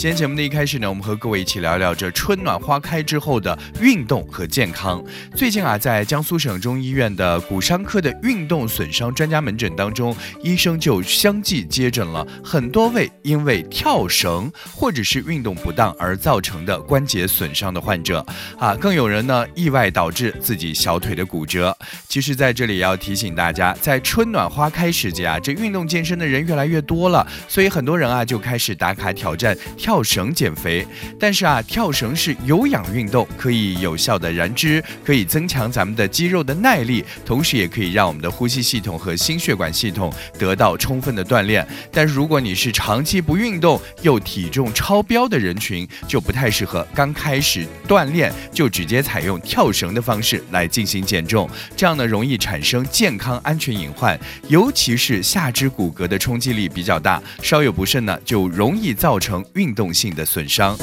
[0.00, 5.04] 今天节目的一开始呢，我们和各位一起聊聊这春暖花开之后的运动和健康。
[5.36, 18.24] 最近啊，在江苏省中医院的骨伤科的运动损伤专家门诊当中，医生就相继接诊了很多位因为跳绳或者是运动不当而造成的关节损伤的患者
[18.58, 21.76] 啊，更有人呢意外导致自己小腿的骨折。
[22.08, 29.89] 其实，在这里要提醒大家，在春暖花开时节啊，这运动健身的人越来越多了，所以很多人啊就开始打卡挑战跳。
[29.90, 30.86] 跳绳减肥，
[31.18, 41.66] 但是啊，跳绳是有氧运动，可以有效的燃脂，可以增强咱们的肌肉的耐力，同时也可以让我们的呼吸系统和心血管系统得到充分的锻炼。
[41.90, 59.79] 但是如果你是长期不运动又体重超标的人群，就不太适合刚开始锻炼就直接采用跳绳的方式来进行减重，这样呢容易产生健康安全隐患，尤其是下肢骨骼的冲击力比较大，稍有不慎呢就容易造成运动。
[59.80, 60.76] 动性的损伤，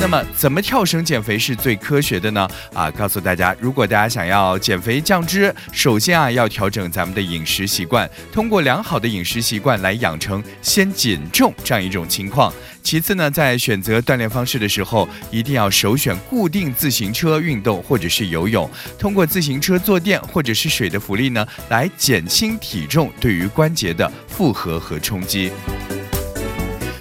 [0.00, 2.48] 那么怎么跳绳减肥是最科学的呢？
[2.72, 12.52] 啊，告诉大家，如果大家想要减肥降脂，首先啊要调整咱们的饮食习惯，通过良好的饮食习惯来养成先减重这样一种情况。
[12.80, 25.50] 其次呢，在选择锻炼方式的时候，一定要首选固定自行车运动或者是游泳，通过自行车坐垫或者是水的浮力呢，来减轻体重对于关节的负荷和冲击。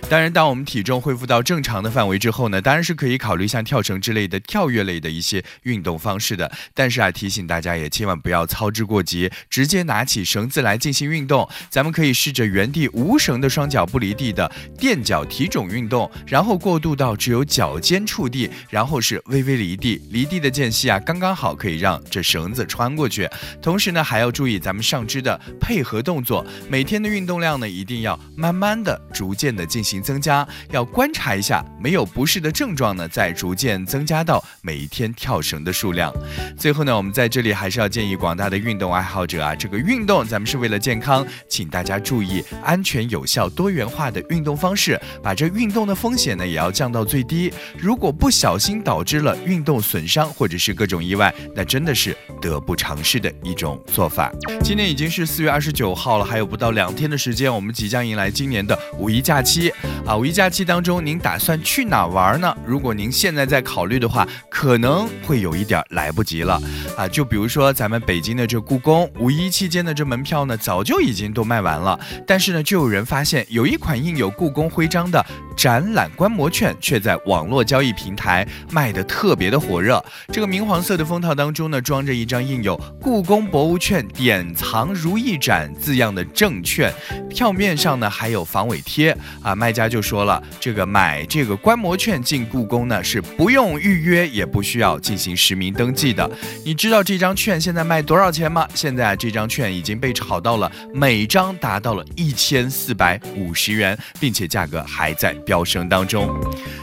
[0.09, 6.51] 当然，当我们体重恢复到正常的范围之后呢，当然是可以考虑像跳绳之类的跳跃类的一些运动方式的。
[6.75, 11.49] 但是啊，提醒大家也千万不要操之过急，直接拿起绳子来进行运动。
[11.71, 23.27] 咱们可以试着原地无绳的双脚不离地的垫脚提踵运动，然后过渡到只有脚尖触地，然后是微微离地，离地的间隙啊，刚刚好可以让这绳子穿过去。
[23.63, 26.45] 同时呢，还要注意咱们上肢的配合动作。
[26.69, 29.92] 每天的运动量呢，一定要慢慢的、逐渐的进行。
[30.01, 36.13] 增加要观察一下，没有不适的症状呢，再逐渐增加到每一天跳绳的数量。
[36.57, 47.51] 最后呢，我们在这里还是要建议广大的运动爱好者啊，这个运动咱们是为了健康，请大家注意安全、有效、多元化的运动方式，把这运动的风险呢也要降到最低。
[47.77, 54.31] 如果不小心导致了运动损伤或者是各种意外，那真的是得不偿失的一种做法。
[54.63, 59.71] 今天已经是四月二十九号了，还有不到两天的时间，我们即将迎来今年的五一假期。
[60.05, 62.55] 啊，五一假期当中，您打算去哪玩呢？
[62.65, 66.61] 如果您现在在考虑的话，可能会有一点来不及了。
[66.97, 71.99] 啊，就比如说咱们北京的这故宫，五一期间的这门票呢，早就已经都卖完了。
[72.27, 80.03] 但是呢，就有人发现有一款印有故宫徽章的展览观摩券，却在网络交易平台卖的特别的火热。
[80.33, 86.93] 这个明黄色的封套当中呢，装着一张印有“故宫博物券典藏如意展”字样的证券，
[87.29, 89.15] 票面上呢还有防伪贴。
[89.41, 89.89] 啊，卖家。
[89.93, 96.27] 就说了，这个买这个观摩券进故宫呢，是不用预约，也不需要进行实名登记的。
[96.65, 98.67] 你知道这张券现在卖多少钱吗？
[98.73, 106.27] 现在啊，这张券已经被炒到了每张达到了一千四百五十元，并且价格还在飙升当中。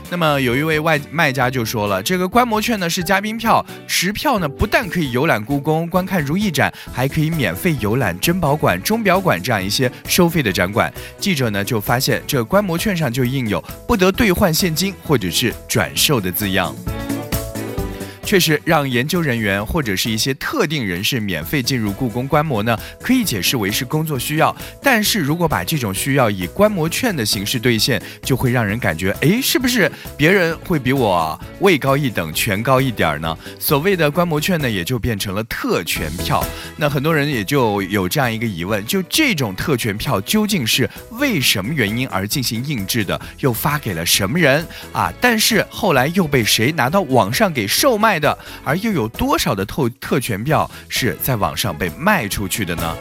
[0.09, 10.93] 那么有一位外卖家就说了，这个观摩券呢是嘉宾票，持票呢不但可以游览故宫、观看如意展，还可以免费游览珍宝馆、钟表馆这样一些收费的展馆。
[11.19, 12.91] 记者呢就发现，这观摩券。
[13.01, 16.75] 上就印有不得兑换现金或者是转售的字样。
[18.23, 24.55] 确实，让研究人员或者是一些特定人士免费进入故宫观摩呢，可以解释为是工作需要。
[24.83, 33.37] 但是如果把这种需要以观摩券的形式兑现，就会让人感觉，哎，是不是别人会比我位高一等、权高一点呢？
[33.59, 36.45] 所谓的观摩券呢，也就变成了特权票。
[36.77, 43.21] 那很多人也就有这样一个疑问：就这种特权票究竟是为什么原因而进行印制的？
[43.41, 45.13] 又发给了什么人啊？
[45.21, 48.10] 但是后来又被谁拿到网上给售卖？
[48.11, 52.97] 卖的，而又有多少的特特权票是在网上被卖出去的呢？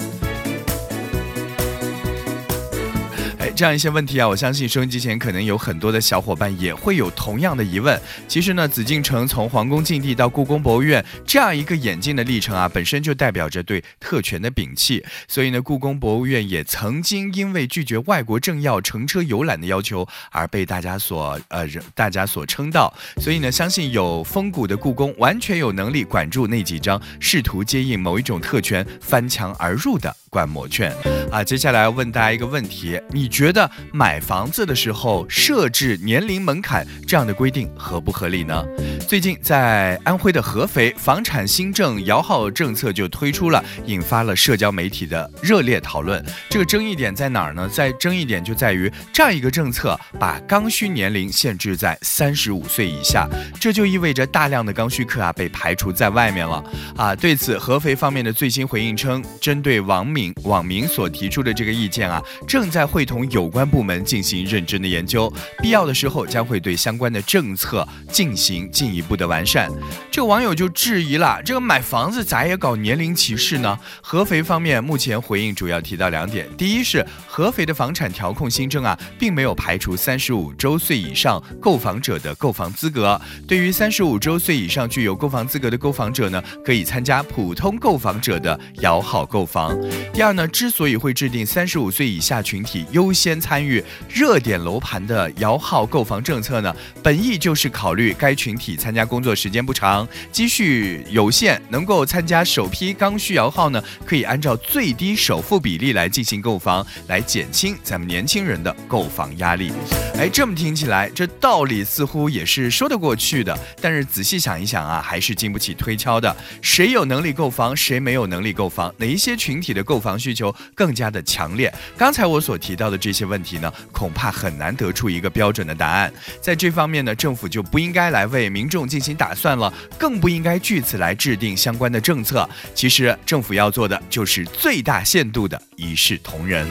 [3.60, 8.00] 这样一些问题啊，我相信收音机前可能有很多的小伙伴也会有同样的疑问。
[8.26, 15.04] 其实呢，紫禁城从皇宫禁地到故宫博物院这样一个演进的历程啊，本身就代表着对特权的摒弃。
[15.28, 22.94] 所以呢，故宫博物院也曾经因为拒绝外国政要乘车游览的要求而被大家所呃大家所称道。
[23.20, 30.94] 所以呢，相信有风骨的故宫完全有能力管住那几张试图接应某一种特权翻墙而入的观摩券。
[31.32, 38.66] 啊，接下来问大家一个问题：你觉得买房子的时候设置年龄门槛这样的规定合不合理呢？
[39.08, 46.24] 最近在安徽的合肥，房产新政摇号政策就推出了，引发了社交媒体的热烈讨论。
[46.50, 47.70] 这个争议点在哪儿呢？
[47.70, 53.28] 在争议点就在于这样一个政策把刚需年龄限制在三十五岁以下，
[53.60, 56.64] 这就意味着大量的刚需客啊被排除在外面了。
[56.96, 61.30] 啊，对此合肥方面的最新回应称，针对网民网民所提。
[61.30, 69.70] 出的这个意见啊，正在会同有关部门进行认真的研究，必要的时候将会对相关的政策进行进一步的完善。
[70.10, 73.78] 这个网友就质疑了，这个买房子咋也搞年龄歧视呢？
[74.02, 89.78] 合肥方面目前回应主要提到两点，第一是合肥的房产调控新政啊，并没有排除三十五周岁以上购房者的购房资格，对于三十五周岁以上具有购房资格的购房者呢，可以参加普通购房者的摇号购房。
[90.12, 96.76] 第二呢，之所以会制定三十五岁以下群体优先参与热点楼盘的摇号购房政策呢？
[97.02, 109.72] 本意就是考虑该群体参加工作时间不长，积蓄有限，能够参加首批刚需摇号呢，可以按照最低首付比例来进行购房，来减轻咱们年轻人的购房压力。
[110.18, 113.58] 哎，这么听起来，这道理似乎也是说得过去的。
[113.80, 116.36] 但是仔细想一想啊，还是经不起推敲的。
[116.62, 118.94] 谁有能力购房，谁没有能力购房？
[118.98, 120.90] 哪一些群体的购住房需求更？
[121.00, 121.74] 加的强烈。
[121.98, 126.12] 刚才我所提到的这些问题呢，恐怕很难得出一个标准的答案。
[126.42, 132.50] 在这方面呢，政府就不应该来为民众进行打算了，更不应该据此来制定相关的政策。
[132.76, 136.68] 其实，政府要做的就是最大限度的一视同仁。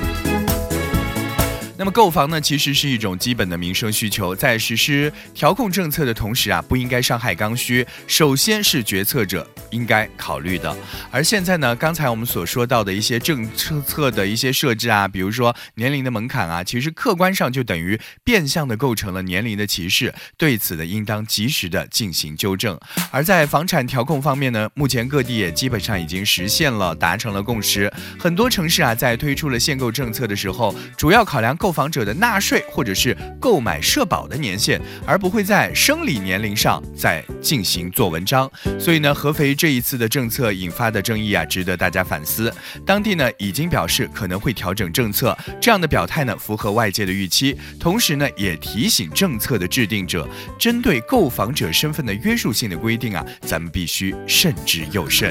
[1.78, 10.76] 那么购房呢，其实是一种基本的民生需求，在实施调控政策的同时啊，不应该伤害刚需，首先是决策者应该考虑的。
[11.08, 22.76] 而现在呢，刚才我们所说到的一些政策策的一些设置啊，比如说年龄的门槛啊，其实客观上就等于变相的构成了年龄的歧视，对此呢，应当及时的进行纠正。
[23.12, 27.88] 而在房产调控方面呢，目前各地也基本上已经实现了，达成了共识。
[28.19, 38.50] 很多城市啊，在推出了限购政策的时候，主要考量购购房者的纳税或者是购买社保的年限，而不会在生理年龄上再进行做文章。
[38.81, 42.50] 所以呢，合肥这一次的政策引发的争议啊，值得大家反思。
[42.87, 47.55] 当地呢已经表示可能会调整政策，这样的表态呢符合外界的预期。
[47.79, 50.26] 同时呢，也提醒政策的制定者，
[50.59, 55.31] 针对购房者身份的约束性的规定啊，咱们必须慎之又慎。